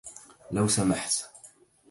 لو 0.51 0.67
سمحت 0.67 1.29